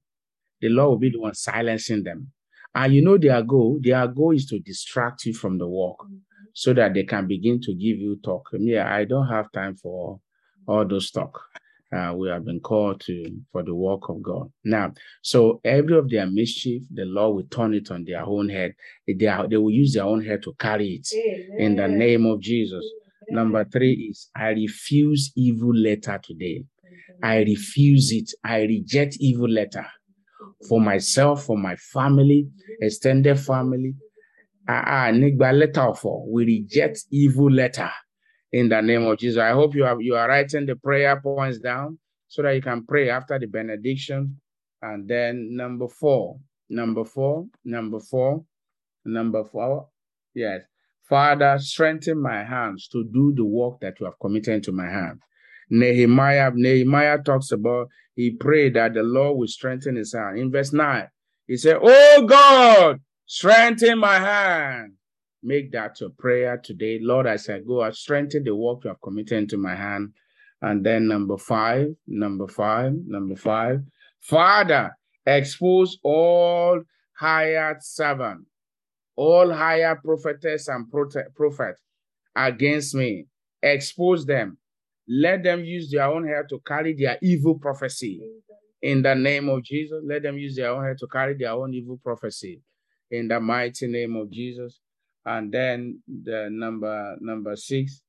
The 0.61 0.69
Lord 0.71 0.91
will 0.91 0.99
be 0.99 1.11
the 1.11 1.21
one 1.21 1.35
silencing 1.35 2.05
them. 2.05 2.33
And 2.75 2.95
you 2.95 3.03
know 3.03 3.19
their 3.19 3.43
goal, 3.43 3.81
their 3.83 4.07
goal 4.09 4.35
is 4.35 4.47
to 4.47 4.59
distract 4.61 5.25
you 5.27 5.35
from 5.35 5.59
the 5.59 5.69
work 5.69 5.99
so 6.59 6.75
that 6.75 6.93
they 6.93 7.05
can 7.05 7.25
begin 7.29 7.61
to 7.61 7.73
give 7.73 7.99
you 7.99 8.19
talk. 8.25 8.49
Yeah, 8.59 8.93
I 8.93 9.05
don't 9.05 9.29
have 9.29 9.53
time 9.53 9.77
for 9.77 10.19
all 10.67 10.85
those 10.85 11.13
talk. 11.13 11.41
Uh, 11.97 12.13
we 12.17 12.29
have 12.29 12.45
been 12.45 12.59
called 12.59 13.01
to 13.03 13.25
for 13.53 13.63
the 13.63 13.73
work 13.73 14.09
of 14.09 14.21
God. 14.21 14.51
Now, 14.65 14.93
so 15.23 15.61
every 15.65 15.97
of 15.97 16.11
their 16.11 16.27
mischief, 16.27 16.83
the 16.93 17.05
Lord 17.05 17.37
will 17.37 17.49
turn 17.49 17.75
it 17.75 17.93
on 17.93 18.05
their 18.05 18.25
own 18.25 18.49
head. 18.49 18.73
They, 19.07 19.27
are, 19.27 19.47
they 19.47 19.57
will 19.57 19.71
use 19.71 19.95
their 19.95 20.03
own 20.03 20.25
head 20.25 20.43
to 20.43 20.55
carry 20.59 21.01
it 21.01 21.09
Amen. 21.15 21.61
in 21.61 21.77
the 21.77 21.87
name 21.87 22.27
of 22.27 22.41
Jesus. 22.41 22.85
Amen. 23.31 23.37
Number 23.37 23.65
three 23.65 24.09
is 24.11 24.29
I 24.35 24.49
refuse 24.49 25.31
evil 25.37 25.73
letter 25.73 26.19
today. 26.21 26.65
I 27.23 27.37
refuse 27.43 28.11
it. 28.11 28.33
I 28.43 28.63
reject 28.63 29.17
evil 29.21 29.49
letter 29.49 29.87
for 30.69 30.81
myself, 30.81 31.45
for 31.45 31.57
my 31.57 31.77
family, 31.77 32.49
extended 32.81 33.39
family. 33.39 33.95
Ah, 34.71 35.07
uh, 35.07 35.11
uh, 35.11 35.53
letter 35.53 35.95
for 35.95 36.31
we 36.31 36.45
reject 36.45 37.05
evil 37.11 37.51
letter 37.51 37.91
in 38.53 38.69
the 38.69 38.81
name 38.81 39.07
of 39.07 39.19
Jesus. 39.19 39.41
I 39.41 39.53
hope 39.53 39.75
you 39.75 39.85
are 39.85 40.01
you 40.01 40.15
are 40.15 40.29
writing 40.29 40.67
the 40.67 40.77
prayer 40.77 41.21
points 41.21 41.59
down 41.59 41.99
so 42.29 42.43
that 42.43 42.55
you 42.55 42.63
can 42.63 42.85
pray 42.87 43.09
after 43.11 43.39
the 43.39 43.47
benediction. 43.47 44.41
And 44.81 45.09
then 45.09 45.57
number 45.57 45.89
four, 45.89 46.39
number 46.69 47.05
four, 47.05 47.47
number 47.65 47.99
four, 47.99 48.45
number 49.05 49.45
four. 49.45 49.89
Yes. 50.35 50.63
Father, 51.09 51.59
strengthen 51.59 52.21
my 52.21 52.45
hands 52.45 52.87
to 52.89 53.03
do 53.03 53.33
the 53.35 53.45
work 53.45 53.81
that 53.81 53.99
you 53.99 54.07
have 54.07 54.19
committed 54.21 54.55
into 54.55 54.73
my 54.73 54.87
hand. 54.87 55.21
Nehemiah, 55.71 56.51
Nehemiah 56.55 57.19
talks 57.19 57.51
about 57.51 57.89
he 58.15 58.31
prayed 58.33 58.75
that 58.75 58.95
the 58.95 59.03
Lord 59.03 59.39
will 59.39 59.47
strengthen 59.47 59.97
his 59.97 60.13
hand. 60.13 60.39
In 60.39 60.51
verse 60.51 60.73
9, 60.73 61.09
he 61.47 61.57
said, 61.57 61.79
Oh 61.83 62.27
God, 62.27 63.01
strengthen 63.29 64.01
my 64.01 64.19
hand 64.19 64.95
make 65.43 65.73
that 65.73 66.01
your 66.01 66.11
prayer 66.11 66.59
today. 66.59 66.99
Lord, 67.01 67.27
as 67.27 67.49
I 67.49 67.61
go, 67.61 67.83
I 67.83 67.91
strengthen 67.91 68.45
the 68.45 68.55
work 68.55 68.85
you 68.85 68.89
have 68.89 69.01
committed 69.01 69.39
into 69.39 69.57
my 69.57 69.75
hand. 69.75 70.13
And 70.61 70.85
then 70.85 71.07
number 71.07 71.39
five, 71.39 71.89
number 72.07 72.49
five, 72.49 72.93
number 73.07 73.37
five, 73.37 73.81
Father, 74.21 74.91
expose 75.25 75.99
all 76.03 76.83
hired 77.17 77.83
servant, 77.83 78.47
all 79.15 79.53
hired 79.53 80.03
prophetess 80.03 80.69
and 80.69 80.91
prophet 80.91 81.77
against 82.35 82.95
me. 82.95 83.27
Expose 83.63 84.27
them. 84.27 84.59
Let 85.09 85.43
them 85.43 85.65
use 85.65 85.91
their 85.91 86.05
own 86.05 86.27
hair 86.27 86.45
to 86.51 86.61
carry 86.67 86.95
their 86.95 87.19
evil 87.23 87.59
prophecy. 87.59 88.21
In 88.83 89.03
the 89.03 89.15
name 89.15 89.49
of 89.49 89.63
Jesus, 89.63 90.03
let 90.05 90.23
them 90.23 90.39
use 90.39 90.57
their 90.57 90.71
own 90.71 90.83
hair 90.83 90.97
to 90.97 91.07
carry 91.07 91.35
their 91.35 91.53
own 91.53 91.73
evil 91.73 91.99
prophecy. 92.03 92.61
In 93.11 93.29
the 93.29 93.41
mighty 93.41 93.87
name 93.87 94.17
of 94.17 94.31
Jesus. 94.31 94.81
And 95.25 95.53
then 95.53 96.03
the 96.07 96.49
number 96.51 97.17
number 97.21 97.57
six, 97.57 98.03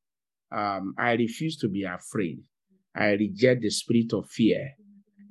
um, 0.51 0.93
I 0.97 1.13
refuse 1.13 1.57
to 1.57 1.67
be 1.67 1.83
afraid. 1.83 2.39
I 2.95 3.11
reject 3.11 3.61
the 3.61 3.69
spirit 3.69 4.13
of 4.13 4.29
fear. 4.29 4.71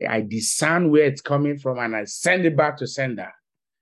I 0.08 0.20
discern 0.20 0.90
where 0.90 1.04
it's 1.04 1.20
coming 1.20 1.58
from 1.58 1.78
and 1.78 1.96
I 1.96 2.04
send 2.04 2.44
it 2.44 2.56
back 2.56 2.76
to 2.78 2.86
sender 2.86 3.30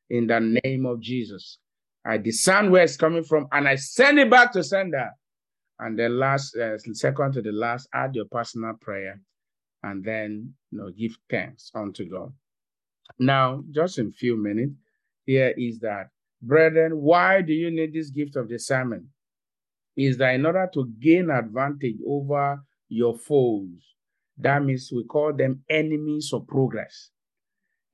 in 0.09 0.27
the 0.27 0.61
name 0.65 0.87
of 0.87 1.01
Jesus. 1.01 1.59
I 2.05 2.19
discern 2.19 2.71
where 2.71 2.85
it's 2.85 2.97
coming 2.97 3.25
from 3.25 3.49
and 3.53 3.69
I 3.69 3.75
send 3.75 4.19
it 4.19 4.31
back 4.31 4.53
to 4.53 4.63
sender. 4.63 5.11
And 5.79 5.99
the 5.99 6.09
last, 6.09 6.57
uh, 6.57 6.79
second 6.79 7.33
to 7.35 7.43
the 7.43 7.53
last, 7.53 7.89
add 7.93 8.15
your 8.15 8.25
personal 8.31 8.75
prayer 8.81 9.21
and 9.83 10.05
then 10.05 10.55
you 10.71 10.79
know 10.79 10.91
give 10.91 11.17
thanks 11.31 11.71
unto 11.75 12.09
God. 12.09 12.33
Now, 13.19 13.63
just 13.71 13.99
in 13.99 14.09
a 14.09 14.13
few 14.13 14.37
minutes, 14.37 14.73
here 15.27 15.53
is 15.57 15.81
that 15.81 16.09
Brethren, 16.43 17.01
why 17.01 17.43
do 17.43 17.53
you 17.53 17.71
need 17.71 17.93
this 17.93 18.11
gift 18.11 18.37
of 18.37 18.49
discernment? 18.49 19.05
Is 19.97 20.19
that 20.19 20.35
in 20.35 20.45
order 20.45 20.69
to 20.75 20.93
gain 21.01 21.31
advantage 21.31 21.97
over 22.07 22.61
your 22.89 23.19
foes? 23.19 23.95
That 24.39 24.63
means 24.63 24.91
we 24.95 25.05
call 25.05 25.33
them 25.33 25.65
enemies 25.69 26.31
of 26.33 26.47
progress. 26.47 27.11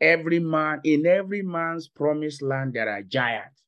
Every 0.01 0.41
man, 0.41 0.81
in 0.83 1.07
every 1.07 1.43
man's 1.43 1.89
promised 1.89 2.43
land, 2.43 2.75
there 2.75 2.89
are 2.89 3.03
giants. 3.03 3.63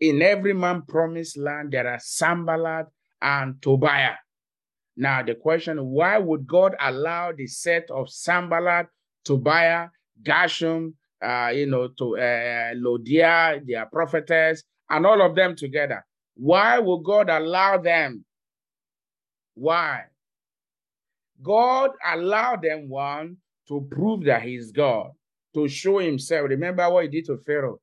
In 0.00 0.22
every 0.22 0.54
man's 0.54 0.84
promised 0.88 1.36
land, 1.36 1.72
there 1.72 1.86
are 1.86 1.98
Sanballat 2.00 2.86
and 3.20 3.60
Tobiah. 3.60 4.16
Now, 4.96 5.22
the 5.22 5.34
question 5.34 5.78
why 5.84 6.16
would 6.16 6.46
God 6.46 6.74
allow 6.80 7.32
the 7.32 7.46
set 7.46 7.90
of 7.90 8.08
Sanballat, 8.08 8.86
Tobiah, 9.24 9.88
Geshem, 10.22 10.94
uh, 11.22 11.50
you 11.54 11.66
know, 11.66 11.88
to 11.88 12.16
uh, 12.16 12.74
Noadiah, 12.74 13.64
their 13.66 13.86
prophetess, 13.86 14.64
and 14.88 15.06
all 15.06 15.20
of 15.22 15.34
them 15.34 15.54
together. 15.56 16.04
Why 16.34 16.78
would 16.78 17.02
God 17.04 17.28
allow 17.28 17.78
them? 17.78 18.24
Why? 19.54 20.04
God 21.42 21.90
allowed 22.04 22.62
them 22.62 22.88
one 22.88 23.36
to 23.68 23.86
prove 23.90 24.24
that 24.24 24.42
He's 24.42 24.72
God, 24.72 25.10
to 25.54 25.68
show 25.68 25.98
Himself. 25.98 26.48
Remember 26.48 26.88
what 26.90 27.04
He 27.04 27.10
did 27.10 27.26
to 27.26 27.38
Pharaoh. 27.38 27.80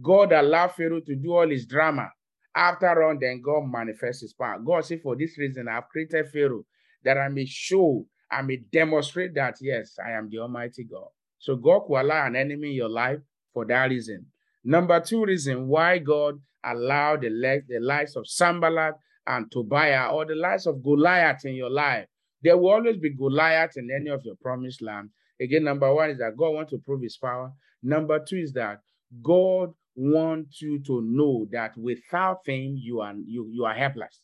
God 0.00 0.32
allowed 0.32 0.72
Pharaoh 0.72 1.00
to 1.00 1.14
do 1.16 1.32
all 1.32 1.48
his 1.48 1.66
drama. 1.66 2.10
After 2.54 3.02
all, 3.02 3.16
then 3.18 3.40
God 3.42 3.64
manifests 3.66 4.22
His 4.22 4.32
power. 4.32 4.58
God 4.58 4.84
said, 4.84 5.00
"For 5.02 5.16
this 5.16 5.36
reason, 5.38 5.68
I've 5.68 5.88
created 5.88 6.28
Pharaoh 6.30 6.64
that 7.04 7.18
I 7.18 7.28
may 7.28 7.46
show, 7.46 8.06
I 8.30 8.42
may 8.42 8.56
demonstrate 8.56 9.34
that 9.34 9.56
yes, 9.60 9.96
I 10.04 10.12
am 10.12 10.28
the 10.30 10.38
Almighty 10.38 10.84
God." 10.84 11.08
So 11.38 11.56
God 11.56 11.82
will 11.88 12.00
allow 12.00 12.26
an 12.26 12.36
enemy 12.36 12.70
in 12.70 12.74
your 12.74 12.88
life 12.88 13.18
for 13.52 13.64
that 13.66 13.90
reason. 13.90 14.26
Number 14.64 15.00
two 15.00 15.24
reason 15.24 15.68
why 15.68 15.98
God 15.98 16.40
allowed 16.64 17.22
the, 17.22 17.62
the 17.68 17.80
lives 17.80 18.16
of 18.16 18.26
Sanballat 18.28 18.94
and 19.26 19.50
Tobiah 19.50 20.10
or 20.10 20.26
the 20.26 20.34
lives 20.34 20.66
of 20.66 20.82
Goliath 20.82 21.44
in 21.44 21.54
your 21.54 21.70
life. 21.70 22.06
There 22.42 22.56
will 22.56 22.70
always 22.70 22.96
be 22.98 23.14
Goliath 23.14 23.72
in 23.76 23.88
any 23.94 24.10
of 24.10 24.24
your 24.24 24.34
promised 24.40 24.82
land. 24.82 25.10
Again, 25.40 25.64
number 25.64 25.92
one 25.94 26.10
is 26.10 26.18
that 26.18 26.36
God 26.36 26.50
wants 26.50 26.72
to 26.72 26.78
prove 26.78 27.02
his 27.02 27.16
power. 27.16 27.52
Number 27.82 28.18
two 28.24 28.38
is 28.38 28.52
that 28.52 28.80
God 29.22 29.72
wants 29.94 30.60
you 30.62 30.80
to 30.86 31.02
know 31.04 31.46
that 31.50 31.76
without 31.76 32.38
him, 32.46 32.76
you 32.76 33.00
are 33.00 33.14
you, 33.26 33.48
you 33.52 33.64
are 33.64 33.74
helpless. 33.74 34.20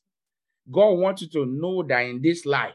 God 0.70 0.92
wants 0.92 1.22
you 1.22 1.28
to 1.30 1.46
know 1.46 1.82
that 1.82 2.00
in 2.00 2.20
this 2.22 2.46
life, 2.46 2.74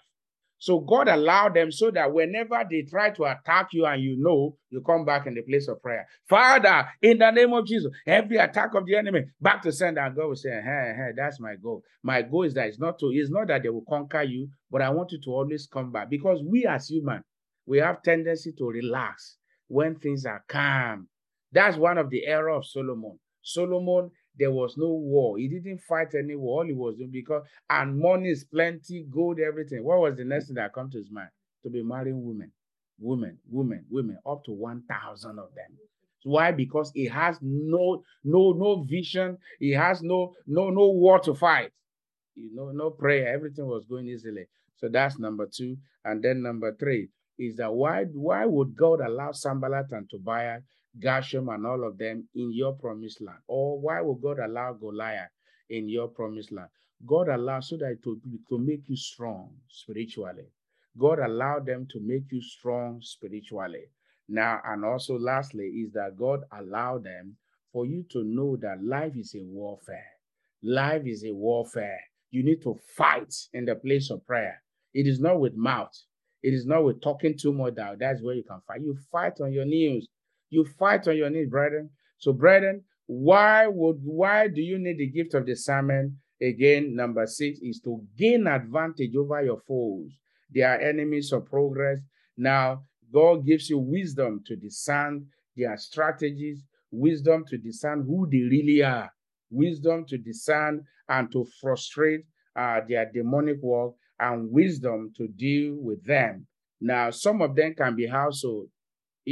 so 0.59 0.79
God 0.81 1.07
allowed 1.07 1.55
them 1.55 1.71
so 1.71 1.89
that 1.91 2.13
whenever 2.13 2.61
they 2.69 2.81
try 2.81 3.11
to 3.11 3.23
attack 3.23 3.69
you 3.71 3.85
and 3.85 4.03
you 4.03 4.17
know, 4.19 4.57
you 4.69 4.81
come 4.81 5.05
back 5.05 5.25
in 5.25 5.33
the 5.33 5.41
place 5.41 5.69
of 5.69 5.81
prayer. 5.81 6.05
Father, 6.27 6.85
in 7.01 7.17
the 7.17 7.31
name 7.31 7.53
of 7.53 7.65
Jesus, 7.65 7.91
every 8.05 8.35
attack 8.35 8.75
of 8.75 8.85
the 8.85 8.97
enemy, 8.97 9.21
back 9.39 9.61
to 9.61 9.71
send 9.71 9.97
and 9.97 10.13
God 10.13 10.27
will 10.27 10.35
say, 10.35 10.49
hey, 10.49 10.93
hey, 10.95 11.11
that's 11.15 11.39
my 11.39 11.55
goal. 11.55 11.81
My 12.03 12.21
goal 12.23 12.43
is 12.43 12.53
that 12.55 12.67
it's 12.67 12.77
not 12.77 12.99
to, 12.99 13.09
it's 13.13 13.31
not 13.31 13.47
that 13.47 13.63
they 13.63 13.69
will 13.69 13.85
conquer 13.87 14.23
you, 14.23 14.49
but 14.69 14.81
I 14.81 14.89
want 14.89 15.13
you 15.13 15.21
to 15.23 15.29
always 15.29 15.65
come 15.65 15.93
back 15.93 16.09
because 16.09 16.43
we 16.45 16.65
as 16.65 16.89
human, 16.89 17.23
we 17.65 17.77
have 17.77 18.03
tendency 18.03 18.51
to 18.57 18.65
relax 18.65 19.37
when 19.69 19.95
things 19.95 20.25
are 20.25 20.43
calm. 20.49 21.07
That's 21.53 21.77
one 21.77 21.97
of 21.97 22.09
the 22.09 22.25
error 22.25 22.49
of 22.49 22.65
Solomon. 22.65 23.17
Solomon 23.41 24.11
there 24.39 24.51
was 24.51 24.75
no 24.77 24.87
war. 24.89 25.37
He 25.37 25.49
didn't 25.49 25.81
fight 25.81 26.15
any 26.15 26.35
war. 26.35 26.61
All 26.61 26.67
he 26.67 26.73
was 26.73 26.97
doing 26.97 27.11
because 27.11 27.43
and 27.69 27.99
money 27.99 28.29
is 28.29 28.45
plenty, 28.45 29.05
gold, 29.11 29.39
everything. 29.39 29.83
What 29.83 29.99
was 29.99 30.17
the 30.17 30.25
next 30.25 30.47
thing 30.47 30.55
that 30.55 30.73
come 30.73 30.89
to 30.91 30.97
his 30.99 31.11
mind? 31.11 31.29
To 31.63 31.69
be 31.69 31.83
marrying 31.83 32.25
women, 32.25 32.51
women, 32.99 33.37
women, 33.49 33.85
women, 33.89 34.17
up 34.27 34.43
to 34.45 34.51
one 34.53 34.83
thousand 34.89 35.39
of 35.39 35.49
them. 35.55 35.77
Why? 36.23 36.51
Because 36.51 36.91
he 36.95 37.05
has 37.07 37.37
no 37.41 38.03
no 38.23 38.53
no 38.53 38.83
vision. 38.83 39.37
He 39.59 39.71
has 39.71 40.01
no 40.03 40.33
no 40.47 40.69
no 40.69 40.89
war 40.91 41.19
to 41.21 41.35
fight. 41.35 41.71
You 42.35 42.55
know, 42.55 42.71
no 42.71 42.91
prayer. 42.91 43.33
Everything 43.33 43.67
was 43.67 43.85
going 43.85 44.07
easily. 44.07 44.45
So 44.77 44.89
that's 44.89 45.19
number 45.19 45.47
two. 45.53 45.77
And 46.05 46.23
then 46.23 46.41
number 46.41 46.75
three 46.79 47.09
is 47.37 47.57
that 47.57 47.73
why 47.73 48.05
why 48.13 48.45
would 48.45 48.75
God 48.75 49.01
allow 49.01 49.31
Sanballat 49.31 49.87
and 49.91 50.09
Tobiah 50.09 50.59
Geshem 50.97 51.53
and 51.53 51.65
all 51.65 51.83
of 51.85 51.97
them 51.97 52.27
in 52.35 52.51
your 52.53 52.73
promised 52.73 53.21
land? 53.21 53.39
Or 53.47 53.79
why 53.79 54.01
would 54.01 54.21
God 54.21 54.39
allow 54.39 54.73
Goliath 54.73 55.29
in 55.69 55.89
your 55.89 56.07
promised 56.07 56.51
land? 56.51 56.69
God 57.05 57.27
allowed 57.29 57.63
so 57.65 57.77
that 57.77 57.99
to, 58.03 58.19
to 58.49 58.57
make 58.57 58.87
you 58.87 58.95
strong 58.95 59.51
spiritually. 59.69 60.47
God 60.97 61.19
allowed 61.19 61.65
them 61.65 61.87
to 61.91 61.99
make 62.01 62.31
you 62.31 62.41
strong 62.41 62.99
spiritually. 63.01 63.85
Now, 64.27 64.61
and 64.65 64.83
also 64.85 65.17
lastly, 65.17 65.65
is 65.65 65.93
that 65.93 66.17
God 66.17 66.41
allowed 66.51 67.03
them 67.05 67.37
for 67.71 67.85
you 67.85 68.03
to 68.11 68.23
know 68.23 68.57
that 68.57 68.83
life 68.83 69.15
is 69.15 69.35
a 69.35 69.43
warfare. 69.43 70.05
Life 70.63 71.03
is 71.05 71.23
a 71.25 71.31
warfare. 71.33 71.99
you 72.31 72.43
need 72.43 72.61
to 72.63 72.77
fight 72.97 73.33
in 73.53 73.65
the 73.65 73.75
place 73.75 74.11
of 74.11 74.25
prayer. 74.25 74.61
It 74.93 75.07
is 75.07 75.19
not 75.19 75.39
with 75.39 75.55
mouth. 75.55 75.91
It 76.43 76.53
is 76.53 76.65
not 76.65 76.83
with 76.83 77.01
talking 77.01 77.37
too 77.37 77.53
much. 77.53 77.75
That's 77.75 78.21
where 78.21 78.35
you 78.35 78.43
can 78.43 78.61
fight. 78.67 78.81
You 78.81 78.97
fight 79.11 79.39
on 79.41 79.53
your 79.53 79.65
knees. 79.65 80.07
You 80.49 80.65
fight 80.65 81.07
on 81.07 81.17
your 81.17 81.29
knees, 81.29 81.49
brethren. 81.49 81.89
So, 82.17 82.33
brethren, 82.33 82.83
why 83.05 83.67
would 83.67 83.99
why 84.03 84.47
do 84.47 84.61
you 84.61 84.77
need 84.77 84.97
the 84.97 85.07
gift 85.07 85.33
of 85.33 85.45
discernment? 85.45 86.13
Again, 86.41 86.95
number 86.95 87.25
six 87.25 87.59
is 87.59 87.81
to 87.81 88.01
gain 88.17 88.47
advantage 88.47 89.15
over 89.15 89.43
your 89.43 89.59
foes. 89.67 90.11
They 90.53 90.61
are 90.61 90.79
enemies 90.79 91.31
of 91.33 91.45
progress. 91.45 91.99
Now, 92.37 92.83
God 93.11 93.45
gives 93.45 93.69
you 93.69 93.79
wisdom 93.79 94.41
to 94.45 94.55
discern 94.55 95.25
their 95.55 95.75
strategies, 95.77 96.63
wisdom 96.91 97.45
to 97.49 97.57
discern 97.57 98.05
who 98.05 98.27
they 98.29 98.41
really 98.43 98.83
are, 98.83 99.11
wisdom 99.49 100.05
to 100.07 100.17
discern 100.17 100.85
and 101.09 101.31
to 101.31 101.45
frustrate 101.59 102.21
uh, 102.55 102.81
their 102.87 103.09
demonic 103.11 103.61
work, 103.61 103.93
and 104.19 104.51
wisdom 104.51 105.11
to 105.17 105.27
deal 105.27 105.75
with 105.77 106.05
them. 106.05 106.45
Now, 106.81 107.09
some 107.09 107.41
of 107.41 107.55
them 107.55 107.73
can 107.73 107.95
be 107.95 108.05
household. 108.05 108.69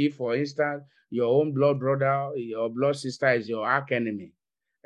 If, 0.06 0.16
for 0.16 0.34
instance, 0.36 0.82
your 1.10 1.26
own 1.26 1.52
blood 1.54 1.78
brother, 1.80 2.30
your 2.36 2.68
blood 2.70 2.96
sister 2.96 3.28
is 3.32 3.48
your 3.48 3.66
arch 3.66 3.92
enemy, 3.92 4.32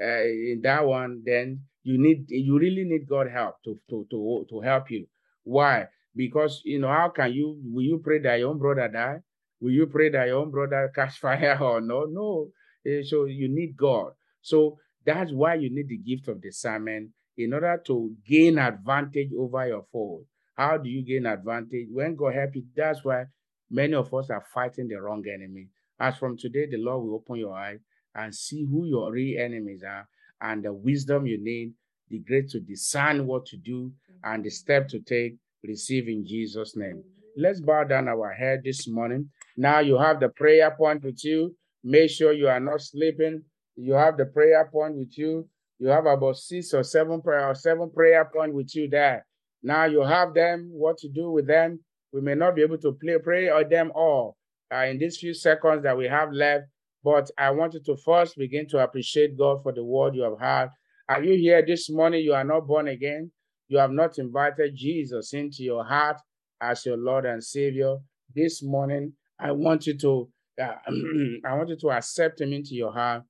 uh, 0.00 0.22
in 0.52 0.60
that 0.62 0.84
one, 0.86 1.22
then 1.24 1.60
you 1.82 1.98
need 1.98 2.26
you 2.28 2.58
really 2.58 2.84
need 2.84 3.08
God 3.08 3.28
help 3.30 3.56
to 3.64 3.78
to 3.90 4.06
to 4.10 4.46
to 4.48 4.60
help 4.60 4.90
you. 4.90 5.06
Why? 5.44 5.88
Because 6.14 6.62
you 6.64 6.78
know 6.78 6.88
how 6.88 7.08
can 7.10 7.32
you 7.32 7.60
will 7.64 7.82
you 7.84 8.00
pray 8.02 8.18
that 8.20 8.38
your 8.38 8.50
own 8.50 8.58
brother 8.58 8.88
die? 8.88 9.18
Will 9.60 9.72
you 9.72 9.86
pray 9.86 10.10
that 10.10 10.26
your 10.26 10.38
own 10.38 10.50
brother 10.50 10.90
catch 10.94 11.18
fire 11.18 11.58
or 11.60 11.80
no? 11.80 12.04
No. 12.04 12.48
Uh, 12.86 13.02
so 13.02 13.24
you 13.26 13.48
need 13.48 13.76
God. 13.76 14.12
So 14.40 14.78
that's 15.04 15.32
why 15.32 15.54
you 15.54 15.70
need 15.74 15.88
the 15.88 15.98
gift 15.98 16.28
of 16.28 16.42
discernment 16.42 17.10
in 17.36 17.52
order 17.52 17.80
to 17.86 18.14
gain 18.26 18.58
advantage 18.58 19.30
over 19.38 19.66
your 19.66 19.84
foe. 19.92 20.24
How 20.54 20.76
do 20.78 20.88
you 20.88 21.04
gain 21.04 21.26
advantage? 21.26 21.88
When 21.90 22.14
God 22.14 22.34
help 22.34 22.54
you, 22.54 22.64
that's 22.76 23.04
why 23.04 23.24
many 23.72 23.94
of 23.94 24.12
us 24.14 24.30
are 24.30 24.44
fighting 24.54 24.86
the 24.86 25.00
wrong 25.00 25.24
enemy. 25.26 25.68
As 25.98 26.16
from 26.18 26.36
today, 26.36 26.66
the 26.70 26.76
Lord 26.76 27.04
will 27.04 27.14
open 27.16 27.36
your 27.36 27.54
eyes 27.54 27.80
and 28.14 28.34
see 28.34 28.64
who 28.64 28.86
your 28.86 29.10
real 29.10 29.42
enemies 29.42 29.82
are 29.82 30.06
and 30.40 30.62
the 30.62 30.72
wisdom 30.72 31.26
you 31.26 31.42
need, 31.42 31.72
the 32.10 32.18
grace 32.20 32.52
to 32.52 32.60
discern 32.60 33.26
what 33.26 33.46
to 33.46 33.56
do 33.56 33.90
and 34.22 34.44
the 34.44 34.50
step 34.50 34.88
to 34.88 35.00
take, 35.00 35.36
receive 35.64 36.08
in 36.08 36.26
Jesus' 36.26 36.76
name. 36.76 37.02
Let's 37.36 37.60
bow 37.60 37.84
down 37.84 38.08
our 38.08 38.32
head 38.32 38.60
this 38.64 38.86
morning. 38.86 39.30
Now 39.56 39.78
you 39.78 39.96
have 39.98 40.20
the 40.20 40.28
prayer 40.28 40.70
point 40.70 41.02
with 41.02 41.24
you. 41.24 41.56
Make 41.82 42.10
sure 42.10 42.32
you 42.32 42.48
are 42.48 42.60
not 42.60 42.82
sleeping. 42.82 43.42
You 43.76 43.94
have 43.94 44.16
the 44.16 44.26
prayer 44.26 44.68
point 44.70 44.96
with 44.96 45.16
you. 45.16 45.48
You 45.78 45.88
have 45.88 46.06
about 46.06 46.36
six 46.36 46.74
or 46.74 46.82
seven 46.82 47.22
prayer 47.22 47.48
or 47.48 47.54
seven 47.54 47.90
prayer 47.90 48.28
point 48.32 48.52
with 48.52 48.74
you 48.74 48.88
there. 48.88 49.24
Now 49.62 49.86
you 49.86 50.02
have 50.02 50.34
them, 50.34 50.68
what 50.72 50.98
to 50.98 51.08
do 51.08 51.30
with 51.30 51.46
them. 51.46 51.80
We 52.12 52.20
may 52.20 52.34
not 52.34 52.54
be 52.54 52.62
able 52.62 52.78
to 52.78 52.92
play, 52.92 53.16
pray 53.22 53.48
or 53.48 53.64
them 53.64 53.92
all 53.94 54.36
uh, 54.72 54.84
in 54.84 54.98
these 54.98 55.18
few 55.18 55.34
seconds 55.34 55.82
that 55.82 55.96
we 55.96 56.06
have 56.06 56.32
left, 56.32 56.64
but 57.02 57.30
I 57.38 57.50
wanted 57.50 57.84
to 57.86 57.96
first 57.96 58.36
begin 58.36 58.68
to 58.68 58.78
appreciate 58.78 59.38
God 59.38 59.62
for 59.62 59.72
the 59.72 59.84
word 59.84 60.14
you 60.14 60.22
have 60.22 60.38
had. 60.40 60.68
Are 61.08 61.22
you 61.22 61.36
here 61.36 61.64
this 61.64 61.90
morning? 61.90 62.22
You 62.22 62.34
are 62.34 62.44
not 62.44 62.66
born 62.66 62.88
again. 62.88 63.30
You 63.68 63.78
have 63.78 63.90
not 63.90 64.18
invited 64.18 64.76
Jesus 64.76 65.32
into 65.32 65.62
your 65.62 65.84
heart 65.84 66.18
as 66.60 66.84
your 66.86 66.96
Lord 66.96 67.24
and 67.24 67.42
Savior. 67.42 67.96
This 68.34 68.62
morning, 68.62 69.12
I 69.38 69.52
want 69.52 69.86
you 69.86 69.96
to 69.98 70.28
uh, 70.60 70.74
I 71.46 71.54
want 71.54 71.70
you 71.70 71.76
to 71.76 71.90
accept 71.90 72.40
Him 72.40 72.52
into 72.52 72.74
your 72.74 72.92
heart. 72.92 73.22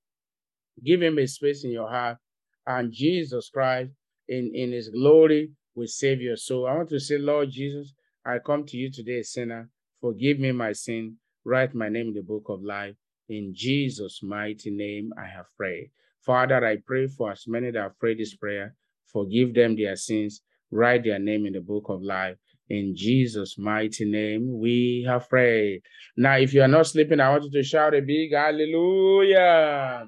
Give 0.85 1.01
Him 1.01 1.19
a 1.19 1.27
space 1.27 1.65
in 1.65 1.71
your 1.71 1.89
heart 1.89 2.19
and 2.67 2.93
Jesus 2.93 3.51
Christ 3.51 3.91
in, 4.29 4.53
in 4.55 4.73
his 4.73 4.89
glory 4.89 5.51
will 5.75 5.87
save 5.87 6.21
your 6.21 6.37
soul. 6.37 6.67
I 6.67 6.75
want 6.75 6.89
to 6.91 7.01
say, 7.01 7.19
Lord 7.19 7.51
Jesus, 7.51 7.95
I 8.25 8.39
come 8.39 8.65
to 8.67 8.77
you 8.77 8.91
today, 8.91 9.23
sinner. 9.23 9.69
Forgive 10.01 10.39
me 10.39 10.53
my 10.53 10.73
sin. 10.73 11.17
Write 11.45 11.75
my 11.75 11.89
name 11.89 12.09
in 12.09 12.15
the 12.15 12.23
book 12.23 12.45
of 12.49 12.63
life. 12.63 12.95
In 13.29 13.53
Jesus' 13.55 14.21
mighty 14.23 14.71
name, 14.71 15.13
I 15.19 15.27
have 15.27 15.47
prayed. 15.57 15.91
Father, 16.21 16.65
I 16.65 16.77
pray 16.87 17.09
for 17.09 17.33
as 17.33 17.45
many 17.49 17.71
that 17.73 17.83
have 17.83 17.99
prayed 17.99 18.19
this 18.19 18.35
prayer. 18.35 18.77
Forgive 19.07 19.55
them 19.55 19.77
their 19.77 19.97
sins. 19.97 20.43
Write 20.71 21.05
their 21.05 21.19
name 21.19 21.47
in 21.47 21.53
the 21.53 21.61
book 21.61 21.87
of 21.89 22.03
life. 22.03 22.37
In 22.69 22.95
Jesus' 22.97 23.59
mighty 23.59 24.05
name, 24.05 24.59
we 24.59 25.05
have 25.07 25.29
prayed. 25.29 25.83
Now, 26.17 26.37
if 26.39 26.55
you 26.55 26.63
are 26.63 26.69
not 26.69 26.87
sleeping, 26.87 27.21
I 27.21 27.31
want 27.31 27.45
you 27.45 27.51
to 27.51 27.63
shout 27.63 27.95
a 27.95 28.01
big 28.01 28.33
hallelujah. 28.33 30.07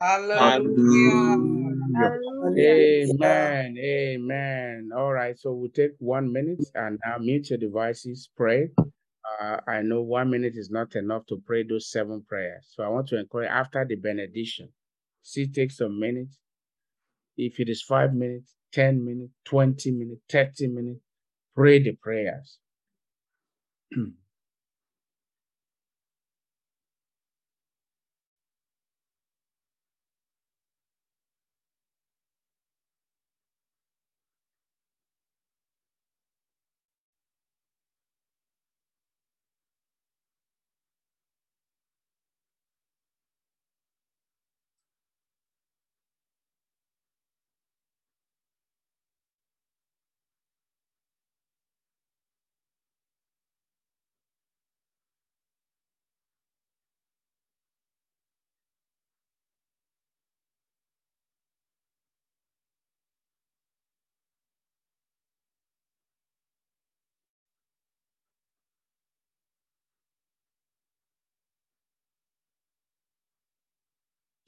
Hallelujah. 0.00 1.63
Amen. 2.46 3.76
Amen. 3.78 4.90
All 4.96 5.12
right. 5.12 5.38
So 5.38 5.52
we'll 5.52 5.70
take 5.70 5.92
one 5.98 6.32
minute 6.32 6.64
and 6.74 6.98
now 7.04 7.18
mute 7.18 7.50
your 7.50 7.58
devices. 7.58 8.30
Pray. 8.36 8.68
Uh, 8.78 9.56
I 9.66 9.80
know 9.82 10.02
one 10.02 10.30
minute 10.30 10.54
is 10.56 10.70
not 10.70 10.94
enough 10.96 11.26
to 11.26 11.42
pray 11.46 11.62
those 11.62 11.90
seven 11.90 12.22
prayers. 12.28 12.66
So 12.70 12.82
I 12.82 12.88
want 12.88 13.08
to 13.08 13.18
encourage 13.18 13.48
after 13.50 13.84
the 13.84 13.96
benediction, 13.96 14.68
see, 15.22 15.46
take 15.46 15.70
some 15.70 15.98
minutes. 15.98 16.38
If 17.36 17.58
it 17.58 17.68
is 17.68 17.82
five 17.82 18.12
minutes, 18.14 18.54
10 18.72 19.04
minutes, 19.04 19.32
20 19.44 19.90
minutes, 19.92 20.20
30 20.30 20.68
minutes, 20.68 21.00
pray 21.54 21.82
the 21.82 21.92
prayers. 21.92 22.58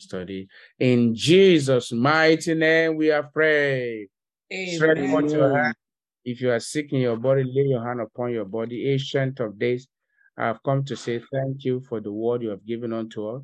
study. 0.06 0.48
In 0.78 1.14
Jesus' 1.14 1.92
mighty 1.92 2.54
name, 2.54 2.96
we 2.96 3.08
have 3.08 3.32
prayed. 3.32 4.08
Stretch 4.50 4.98
forth 5.10 5.32
your 5.32 5.56
hand. 5.56 5.74
If 6.24 6.40
you 6.40 6.50
are 6.50 6.60
sick 6.60 6.92
in 6.92 7.00
your 7.00 7.16
body, 7.16 7.44
lay 7.44 7.68
your 7.68 7.84
hand 7.84 8.00
upon 8.00 8.32
your 8.32 8.44
body. 8.44 8.90
Ancient 8.90 9.40
of 9.40 9.58
days, 9.58 9.86
I 10.36 10.46
have 10.46 10.62
come 10.64 10.84
to 10.84 10.96
say 10.96 11.20
thank 11.32 11.64
you 11.64 11.80
for 11.88 12.00
the 12.00 12.12
word 12.12 12.42
you 12.42 12.50
have 12.50 12.64
given 12.66 12.92
unto 12.92 13.28
us. 13.28 13.42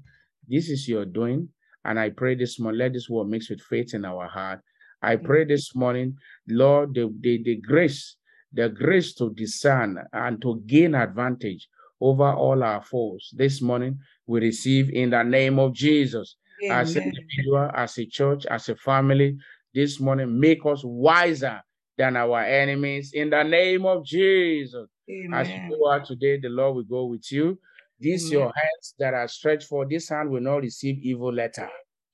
This 0.49 0.69
is 0.69 0.89
your 0.89 1.05
doing. 1.05 1.49
And 1.85 1.99
I 1.99 2.11
pray 2.11 2.35
this 2.35 2.61
morning, 2.61 2.79
let 2.79 2.93
this 2.93 3.09
word 3.09 3.29
mix 3.29 3.51
with 3.51 3.61
faith 3.61 3.95
in 3.95 4.05
our 4.05 4.29
heart. 4.29 4.61
I 5.03 5.17
pray 5.17 5.45
this 5.45 5.75
morning, 5.75 6.17
Lord, 6.49 6.95
the, 6.95 7.13
the, 7.21 7.43
the 7.43 7.57
grace, 7.57 8.17
the 8.53 8.69
grace 8.69 9.15
to 9.15 9.33
discern 9.35 9.99
and 10.13 10.41
to 10.43 10.63
gain 10.67 10.95
advantage 10.95 11.69
over 12.01 12.33
all 12.33 12.63
our 12.63 12.83
foes. 12.83 13.31
This 13.33 13.61
morning, 13.61 13.99
we 14.27 14.41
receive 14.41 14.91
in 14.91 15.11
the 15.11 15.23
name 15.23 15.59
of 15.59 15.73
Jesus 15.73 16.37
Amen. 16.65 16.79
as 16.79 16.97
an 16.97 17.03
individual, 17.05 17.71
as 17.75 17.99
a 17.99 18.07
church, 18.07 18.47
as 18.47 18.69
a 18.69 18.77
family. 18.77 19.37
This 19.75 19.99
morning, 19.99 20.39
make 20.39 20.65
us 20.67 20.83
wiser 20.85 21.63
than 21.97 22.17
our 22.17 22.43
enemies 22.43 23.13
in 23.15 23.31
the 23.31 23.43
name 23.43 23.87
of 23.87 24.05
Jesus. 24.05 24.87
Amen. 25.09 25.41
As 25.41 25.49
you 25.49 25.77
go 25.77 25.91
out 25.91 26.05
today, 26.05 26.39
the 26.39 26.51
Lord 26.51 26.77
will 26.77 26.85
go 26.85 27.07
with 27.07 27.31
you. 27.33 27.59
These 27.99 28.27
Amen. 28.27 28.33
your 28.33 28.53
hands 28.55 28.95
that 28.99 29.15
are 29.15 29.29
stretched 29.29 29.69
for 29.69 29.87
this 29.89 30.11
hand 30.11 30.31
will 30.31 30.43
not 30.43 30.57
receive 30.57 30.99
evil 30.99 31.33
letter. 31.33 31.71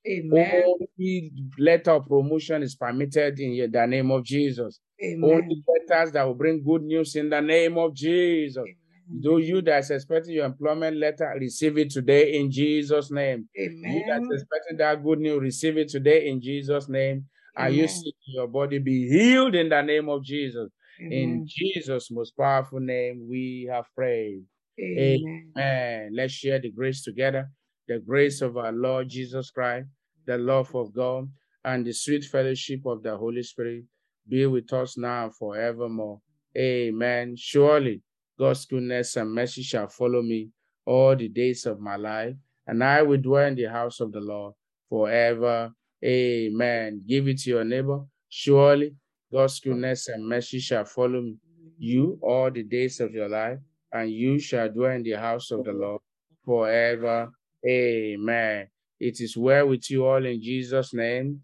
Amen. 0.07 0.63
Only 0.65 1.33
letter 1.59 1.93
of 1.93 2.07
promotion 2.07 2.63
is 2.63 2.75
permitted 2.77 3.41
in 3.41 3.71
the 3.71 3.87
name 3.87 4.11
of 4.11 4.25
Jesus. 4.25 4.81
Amen. 5.03 5.31
Only 5.31 5.63
letters 5.67 6.13
that 6.13 6.25
will 6.25 6.35
bring 6.35 6.63
good 6.63 6.83
news 6.83 7.17
in 7.17 7.29
the 7.29 7.41
name 7.41 7.77
of 7.77 7.95
Jesus. 7.95 8.65
Do 9.21 9.39
you 9.39 9.63
that's 9.63 9.91
expecting 9.91 10.35
your 10.35 10.45
employment 10.45 10.99
letter, 10.99 11.35
receive 11.41 11.79
it 11.79 11.91
today 11.91 12.35
in 12.35 12.51
Jesus' 12.51 13.11
name. 13.11 13.49
Amen. 13.59 13.93
You 13.93 14.05
that's 14.07 14.27
expecting 14.31 14.77
that 14.79 15.03
good 15.03 15.19
news, 15.19 15.41
receive 15.41 15.79
it 15.79 15.89
today 15.89 16.29
in 16.29 16.41
Jesus' 16.43 16.89
name. 16.89 17.25
Amen. 17.57 17.67
Are 17.67 17.71
you 17.71 17.89
sick 17.89 18.15
your 18.27 18.47
body? 18.47 18.79
Be 18.79 19.09
healed 19.09 19.55
in 19.55 19.71
the 19.71 19.81
name 19.83 20.09
of 20.09 20.23
Jesus. 20.25 20.69
Amen. 21.01 21.13
In 21.13 21.47
Jesus' 21.49 22.11
most 22.11 22.37
powerful 22.37 22.81
name, 22.81 23.27
we 23.29 23.69
have 23.71 23.87
prayed. 23.95 24.43
Amen. 24.79 25.53
Amen. 25.57 26.11
Let's 26.15 26.35
share 26.35 26.61
the 26.61 26.71
grace 26.71 27.03
together. 27.03 27.51
The 27.89 28.01
grace 28.01 28.43
of 28.43 28.59
our 28.59 28.73
Lord 28.73 29.09
Jesus 29.09 29.51
Christ, 29.51 29.89
the 30.27 30.37
love 30.37 30.75
of 30.75 30.95
God, 30.95 31.31
and 31.65 31.87
the 31.87 31.93
sweet 31.93 32.25
fellowship 32.25 32.81
of 32.85 33.03
the 33.03 33.17
Holy 33.17 33.43
Spirit 33.43 33.85
be 34.29 34.45
with 34.45 34.71
us 34.73 34.99
now 34.99 35.25
and 35.25 35.35
forevermore. 35.35 36.21
Amen. 36.57 37.35
Surely 37.37 38.03
God's 38.39 38.65
goodness 38.67 39.17
and 39.17 39.35
mercy 39.35 39.63
shall 39.63 39.89
follow 39.89 40.23
me 40.23 40.51
all 40.87 41.17
the 41.17 41.29
days 41.29 41.67
of 41.67 41.81
my 41.81 41.97
life, 41.97 42.35
and 42.67 42.83
I 42.85 43.03
will 43.03 43.21
dwell 43.21 43.47
in 43.47 43.55
the 43.57 43.65
house 43.65 44.01
of 44.01 44.13
the 44.13 44.21
Lord 44.21 44.55
forever. 44.89 45.73
Amen. 46.05 47.03
Give 47.07 47.27
it 47.29 47.41
to 47.41 47.51
your 47.51 47.65
neighbor. 47.65 48.01
Surely 48.29 48.95
God's 49.33 49.59
goodness 49.59 50.09
and 50.09 50.27
mercy 50.27 50.61
shall 50.61 50.85
follow 50.85 51.33
you 51.79 52.19
all 52.23 52.51
the 52.51 52.63
days 52.63 53.01
of 53.01 53.13
your 53.13 53.29
life, 53.29 53.59
and 53.93 54.11
you 54.11 54.39
shall 54.39 54.69
dwell 54.69 54.93
in 54.93 55.03
the 55.03 55.13
house 55.13 55.51
of 55.51 55.65
the 55.65 55.73
Lord 55.73 56.01
forever. 56.45 57.31
Amen. 57.67 58.69
It 59.01 59.21
is 59.21 59.37
well 59.37 59.69
with 59.69 59.91
you 59.91 60.07
all 60.07 60.25
in 60.25 60.41
Jesus' 60.41 60.95
name. 60.95 61.43